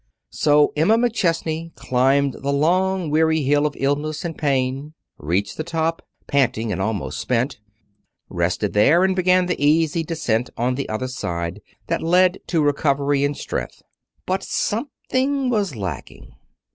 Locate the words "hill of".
3.43-3.75